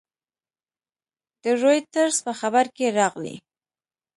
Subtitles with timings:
[1.43, 3.35] د رویټرز په خبر کې راغلي